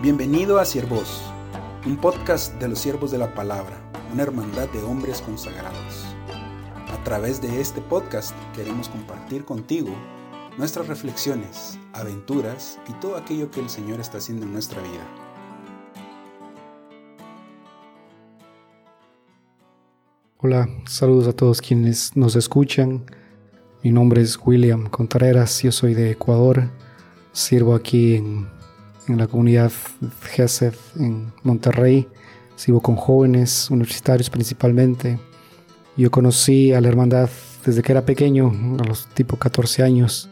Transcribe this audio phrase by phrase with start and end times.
[0.00, 1.20] Bienvenido a Siervos,
[1.84, 3.80] un podcast de los siervos de la palabra,
[4.12, 6.06] una hermandad de hombres consagrados.
[6.88, 9.90] A través de este podcast queremos compartir contigo
[10.56, 15.04] nuestras reflexiones, aventuras y todo aquello que el Señor está haciendo en nuestra vida.
[20.36, 23.04] Hola, saludos a todos quienes nos escuchan.
[23.82, 26.70] Mi nombre es William Contreras, yo soy de Ecuador,
[27.32, 28.57] sirvo aquí en
[29.08, 29.72] en la comunidad
[30.22, 32.08] GESED en Monterrey.
[32.56, 35.18] Sigo con jóvenes universitarios principalmente.
[35.96, 37.28] Yo conocí a la hermandad
[37.64, 40.28] desde que era pequeño, a los tipo 14 años.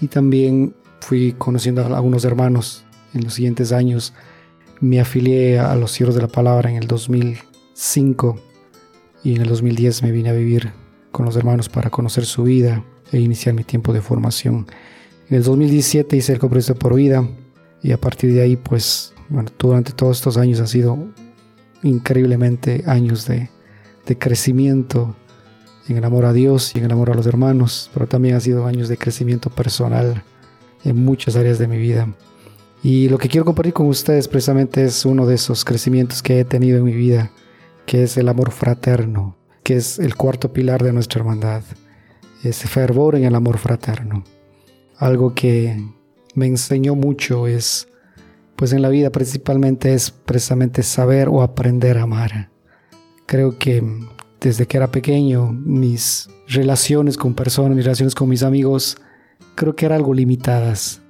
[0.00, 2.84] Y también fui conociendo a algunos hermanos
[3.14, 4.14] en los siguientes años.
[4.80, 8.40] Me afilié a los Siervos de la Palabra en el 2005
[9.24, 10.72] y en el 2010 me vine a vivir
[11.10, 14.66] con los hermanos para conocer su vida e iniciar mi tiempo de formación.
[15.28, 17.26] En el 2017 hice el compromiso por vida
[17.82, 20.98] y a partir de ahí, pues, bueno, durante todos estos años han sido
[21.82, 23.50] increíblemente años de,
[24.06, 25.14] de crecimiento
[25.88, 28.40] en el amor a Dios y en el amor a los hermanos, pero también han
[28.40, 30.22] sido años de crecimiento personal
[30.84, 32.14] en muchas áreas de mi vida.
[32.82, 36.44] Y lo que quiero compartir con ustedes precisamente es uno de esos crecimientos que he
[36.44, 37.30] tenido en mi vida,
[37.86, 41.62] que es el amor fraterno, que es el cuarto pilar de nuestra hermandad,
[42.44, 44.24] ese fervor en el amor fraterno.
[44.96, 45.82] Algo que
[46.34, 47.88] me enseñó mucho es,
[48.56, 52.50] pues en la vida principalmente es precisamente saber o aprender a amar.
[53.26, 53.82] Creo que
[54.40, 58.96] desde que era pequeño, mis relaciones con personas, mis relaciones con mis amigos,
[59.54, 61.02] creo que eran algo limitadas.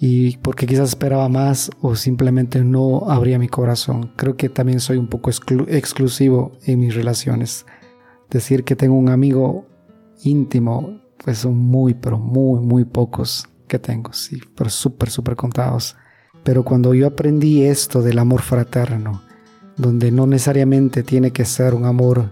[0.00, 4.10] Y porque quizás esperaba más o simplemente no abría mi corazón.
[4.16, 7.66] Creo que también soy un poco exclusivo en mis relaciones.
[8.28, 9.64] Decir que tengo un amigo
[10.24, 15.96] íntimo, pues son muy, pero muy, muy pocos tengo, sí, pero súper, súper contados.
[16.44, 19.22] Pero cuando yo aprendí esto del amor fraterno,
[19.76, 22.30] donde no necesariamente tiene que ser un amor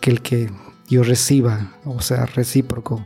[0.00, 0.50] que el que
[0.88, 3.04] yo reciba, o sea, recíproco,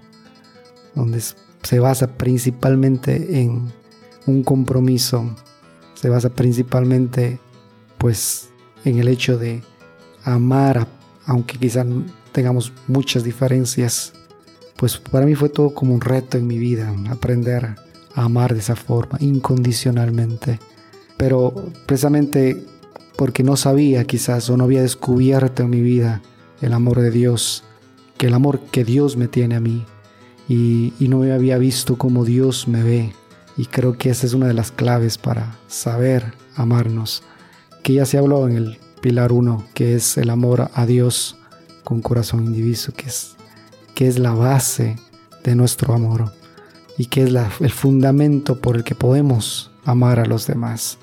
[0.95, 1.21] donde
[1.63, 3.73] se basa principalmente en
[4.27, 5.35] un compromiso,
[5.95, 7.41] se basa principalmente
[7.99, 8.51] pues
[8.85, 9.63] en el hecho de
[10.25, 10.87] amar,
[11.27, 11.87] aunque quizás
[12.33, 14.13] tengamos muchas diferencias,
[14.83, 17.77] pues para mí fue todo como un reto en mi vida, aprender
[18.17, 20.59] a amar de esa forma, incondicionalmente.
[21.17, 21.55] Pero
[21.87, 22.65] precisamente
[23.15, 26.21] porque no sabía quizás o no había descubierto en mi vida
[26.61, 27.63] el amor de Dios,
[28.19, 29.85] que el amor que Dios me tiene a mí,
[30.49, 33.13] y, no me había visto como Dios me ve.
[33.57, 37.23] Y creo que esa es una de las claves para saber amarnos,
[37.85, 41.37] que ya se habló en el pilar 1, que es el amor a Dios
[41.85, 43.37] con corazón indiviso, que es
[44.03, 44.97] que es la base
[45.45, 46.33] de nuestro amor
[46.99, 50.99] y que es el fundamento por el que podemos amar a los demás.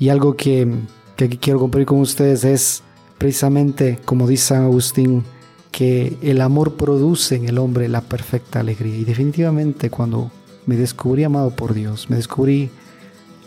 [0.00, 0.68] Y algo que,
[1.14, 2.82] que quiero compartir con ustedes es
[3.18, 5.22] precisamente, como dice San Agustín,
[5.70, 8.96] que el amor produce en el hombre la perfecta alegría.
[8.96, 10.32] Y definitivamente cuando
[10.66, 12.68] me descubrí amado por Dios, me descubrí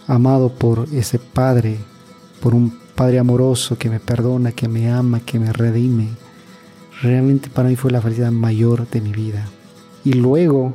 [0.07, 1.77] amado por ese Padre,
[2.39, 6.07] por un Padre amoroso que me perdona, que me ama, que me redime,
[7.03, 9.45] realmente para mí fue la felicidad mayor de mi vida.
[10.05, 10.73] Y luego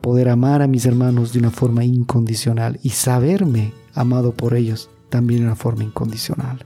[0.00, 5.40] poder amar a mis hermanos de una forma incondicional y saberme amado por ellos también
[5.40, 6.64] de una forma incondicional.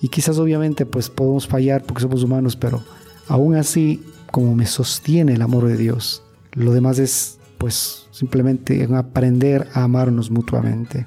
[0.00, 2.82] Y quizás obviamente pues podemos fallar porque somos humanos, pero
[3.28, 6.22] aún así como me sostiene el amor de Dios,
[6.52, 11.06] lo demás es pues simplemente aprender a amarnos mutuamente.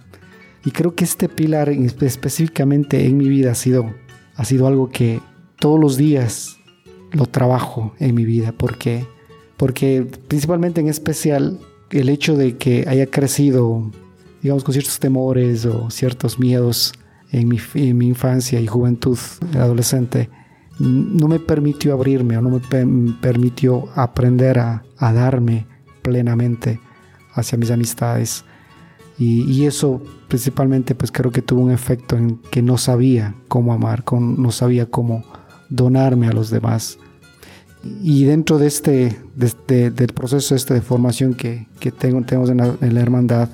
[0.63, 3.91] Y creo que este pilar específicamente en mi vida ha sido,
[4.35, 5.21] ha sido algo que
[5.59, 6.57] todos los días
[7.11, 8.51] lo trabajo en mi vida.
[8.51, 9.05] porque
[9.57, 13.91] Porque principalmente en especial el hecho de que haya crecido,
[14.41, 16.93] digamos, con ciertos temores o ciertos miedos
[17.31, 19.17] en mi, en mi infancia y juventud,
[19.55, 20.29] adolescente,
[20.79, 22.59] no me permitió abrirme o no me
[23.21, 25.67] permitió aprender a, a, darme
[26.01, 26.79] plenamente
[27.33, 28.43] hacia mis amistades.
[29.17, 33.73] Y, y, eso principalmente pues creo que tuvo un efecto en que no sabía cómo
[33.73, 35.23] amar, con, no sabía cómo
[35.71, 36.99] donarme a los demás.
[38.03, 42.75] Y dentro de este, del proceso este de formación que, que tengo, tenemos en la,
[42.79, 43.49] en la, hermandad,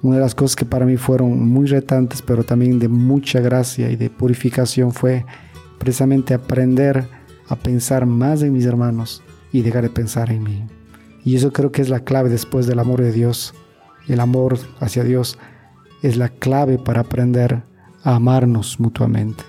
[0.00, 3.90] una de las cosas que para mí fueron muy retantes, pero también de mucha gracia
[3.90, 5.24] y de purificación fue
[5.78, 7.08] precisamente aprender
[7.48, 10.64] a pensar más en mis hermanos y dejar de pensar en mí.
[11.24, 13.54] Y eso creo que es la clave después del amor de Dios.
[14.06, 15.38] El amor hacia Dios
[16.02, 17.62] es la clave para aprender
[18.04, 19.42] a amarnos mutuamente.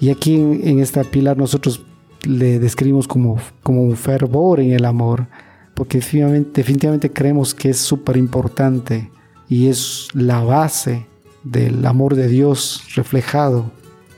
[0.00, 1.84] Y aquí en, esta pilar nosotros
[2.24, 5.26] le describimos como, como un fervor en el amor,
[5.74, 9.10] porque definitivamente, definitivamente creemos que es súper importante
[9.48, 11.06] y es la base
[11.44, 13.70] del amor de Dios reflejado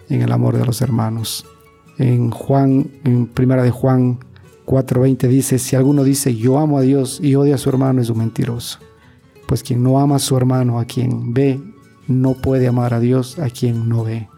[0.09, 1.47] en el amor de los hermanos.
[1.99, 4.19] En Juan, en primera de Juan
[4.67, 8.11] 4:20 dice, si alguno dice yo amo a Dios y odia a su hermano es
[8.11, 8.79] un mentiroso.
[9.47, 11.61] Pues quien no ama a su hermano, a quien ve,
[12.07, 14.29] no puede amar a Dios a quien no ve.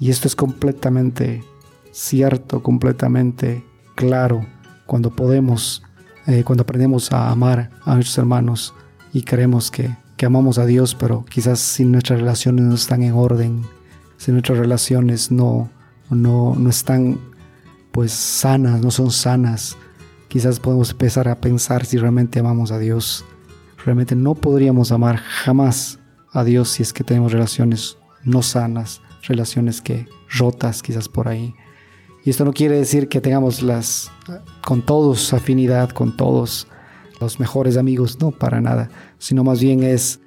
[0.00, 1.44] Y esto es completamente
[1.92, 3.64] cierto, completamente
[3.94, 4.46] claro
[4.86, 5.82] cuando podemos,
[6.26, 8.74] eh, cuando aprendemos a amar a nuestros hermanos
[9.12, 13.12] y creemos que, que amamos a Dios, pero quizás si nuestras relaciones no están en
[13.12, 13.62] orden,
[14.16, 15.70] si nuestras relaciones no,
[16.08, 17.18] no, no están
[17.92, 19.76] pues sanas, no son sanas,
[20.28, 23.24] quizás podemos empezar a pensar si realmente amamos a Dios.
[23.84, 25.98] Realmente no podríamos amar jamás
[26.32, 31.54] a Dios si es que tenemos relaciones no sanas, relaciones que rotas quizás por ahí.
[32.24, 34.10] Y esto no quiere decir que tengamos las
[34.64, 36.68] con todos afinidad, con todos
[37.20, 40.20] los mejores amigos, no para nada, sino más bien es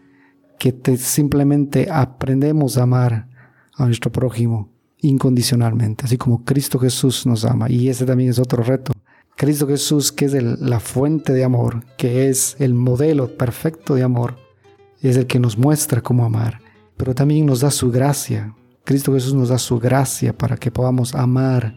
[0.59, 3.27] que simplemente aprendemos a amar
[3.75, 4.69] a nuestro prójimo
[5.01, 7.69] incondicionalmente, así como Cristo Jesús nos ama.
[7.69, 8.93] Y ese también es otro reto.
[9.35, 14.37] Cristo Jesús, que es la fuente de amor, que es el modelo perfecto de amor,
[15.01, 16.61] es el que nos muestra cómo amar,
[16.95, 18.55] pero también nos da su gracia.
[18.85, 21.73] Cristo Jesús nos da su gracia para que podamos amar.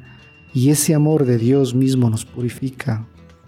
[0.52, 3.06] Y ese amor de Dios mismo nos purifica.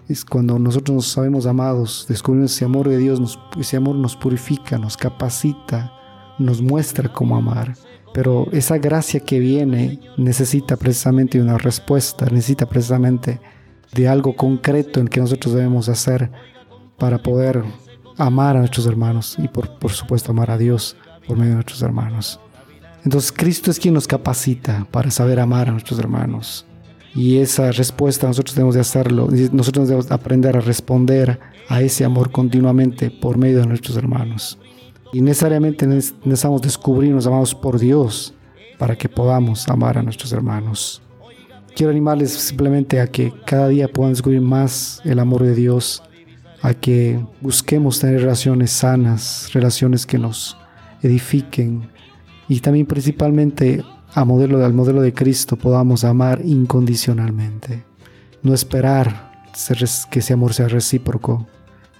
[0.09, 4.79] Es cuando nosotros nos sabemos amados, descubrimos ese amor de Dios, ese amor nos purifica,
[4.79, 5.93] nos capacita,
[6.39, 7.75] nos muestra cómo amar.
[8.15, 13.41] Pero esa gracia que viene necesita precisamente una respuesta, necesita precisamente
[13.93, 16.31] de algo concreto en que nosotros debemos hacer
[16.97, 17.65] para poder
[18.17, 20.97] amar a nuestros hermanos y por, por supuesto amar a Dios
[21.27, 22.41] por medio de nuestros hermanos.
[23.05, 26.67] Entonces Cristo es quien nos capacita para saber amar a nuestros hermanos.
[27.15, 32.31] Y esa respuesta nosotros tenemos de hacerlo, nosotros debemos aprender a responder a ese amor
[32.31, 34.59] continuamente por medio de nuestros hermanos.
[35.13, 38.35] Y necesariamente necesitamos descubrirnos amados por Dios
[38.79, 41.03] para que podamos amar a nuestros hermanos.
[41.75, 46.03] Quiero animarles simplemente a que cada día puedan descubrir más el amor de Dios,
[46.61, 50.57] a que busquemos tener relaciones sanas, relaciones que nos
[51.03, 51.89] edifiquen
[52.49, 53.85] y también principalmente
[54.15, 57.85] a modelo, al modelo de Cristo podamos amar incondicionalmente.
[58.43, 59.43] No esperar
[60.11, 61.47] que ese amor sea recíproco,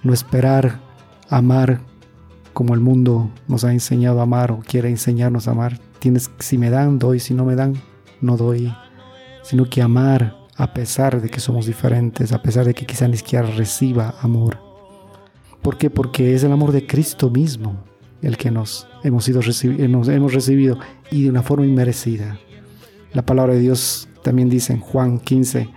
[0.03, 0.79] no esperar
[1.29, 1.81] amar
[2.53, 5.79] como el mundo nos ha enseñado a amar o quiere enseñarnos a amar.
[5.99, 7.75] Tienes, si me dan, doy, si no me dan,
[8.21, 8.73] no doy.
[9.43, 13.17] Sino que amar a pesar de que somos diferentes, a pesar de que quizá ni
[13.17, 14.57] siquiera reciba amor.
[15.61, 15.89] ¿Por qué?
[15.89, 17.75] Porque es el amor de Cristo mismo
[18.21, 20.79] el que nos hemos, sido hemos recibido
[21.11, 22.39] y de una forma inmerecida.
[23.13, 25.69] La palabra de Dios también dice en Juan 15,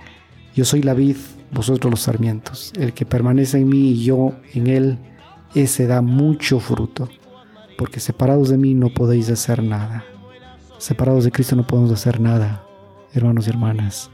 [0.54, 1.16] yo soy la vid,
[1.52, 2.72] vosotros los sarmientos.
[2.78, 4.98] El que permanece en mí y yo en él,
[5.54, 7.08] ese da mucho fruto,
[7.78, 10.04] porque separados de mí no podéis hacer nada.
[10.78, 12.66] Separados de Cristo no podemos hacer nada,
[13.14, 14.10] hermanos y hermanas.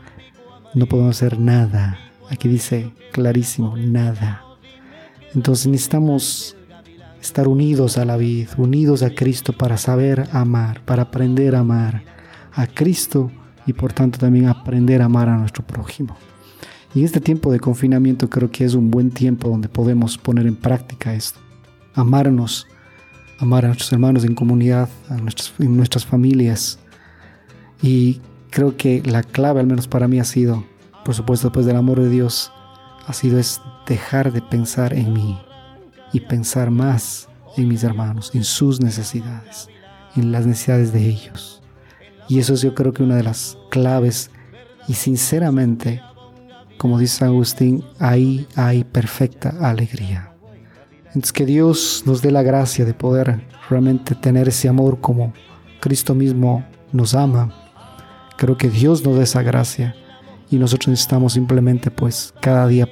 [0.74, 1.98] No podemos hacer nada.
[2.30, 4.44] Aquí dice clarísimo, nada.
[5.34, 6.57] Entonces necesitamos
[7.20, 12.02] estar unidos a la vida, unidos a Cristo para saber amar, para aprender a amar
[12.52, 13.30] a Cristo
[13.66, 16.16] y por tanto también aprender a amar a nuestro prójimo.
[16.94, 20.46] Y en este tiempo de confinamiento creo que es un buen tiempo donde podemos poner
[20.46, 21.38] en práctica esto.
[21.94, 22.66] Amarnos,
[23.38, 26.78] amar a nuestros hermanos en comunidad, a nuestras, en nuestras familias.
[27.82, 28.20] Y
[28.50, 30.64] creo que la clave, al menos para mí, ha sido,
[31.04, 32.52] por supuesto, después del amor de Dios,
[33.06, 35.38] ha sido es dejar de pensar en mí
[36.12, 39.68] y pensar más en mis hermanos, en sus necesidades,
[40.16, 41.62] en las necesidades de ellos.
[42.28, 44.30] Y eso es yo creo que una de las claves
[44.86, 46.02] y sinceramente
[46.78, 50.32] como dice Agustín, ahí hay perfecta alegría.
[51.08, 55.34] Entonces que Dios nos dé la gracia de poder realmente tener ese amor como
[55.80, 57.52] Cristo mismo nos ama.
[58.36, 59.96] Creo que Dios nos da esa gracia
[60.50, 62.88] y nosotros necesitamos simplemente pues cada día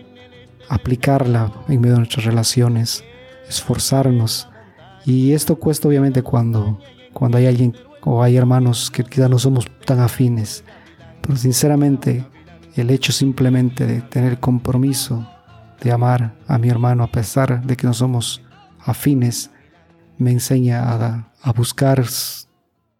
[0.69, 3.05] aplicarla en medio de nuestras relaciones,
[3.49, 4.49] esforzarnos.
[5.05, 6.81] Y esto cuesta obviamente cuando,
[7.13, 10.65] cuando hay alguien o hay hermanos que quizá no somos tan afines.
[11.21, 12.25] Pero sinceramente
[12.75, 15.29] el hecho simplemente de tener compromiso
[15.81, 18.43] de amar a mi hermano a pesar de que no somos
[18.79, 19.51] afines,
[20.19, 22.05] me enseña a, a buscar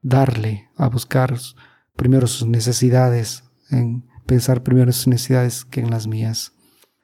[0.03, 1.37] darle, a buscar
[1.95, 6.53] primero sus necesidades, en pensar primero en sus necesidades que en las mías.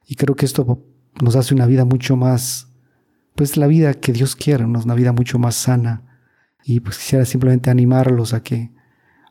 [0.06, 0.84] Y creo que esto
[1.20, 2.68] nos hace una vida mucho más,
[3.34, 6.20] pues la vida que Dios quiere, una vida mucho más sana.
[6.64, 8.70] Y pues quisiera simplemente animarlos a que,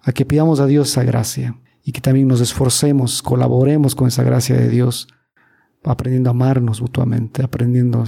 [0.03, 4.23] a que pidamos a Dios esa gracia y que también nos esforcemos, colaboremos con esa
[4.23, 5.07] gracia de Dios,
[5.83, 8.03] aprendiendo a amarnos mutuamente, aprendiendo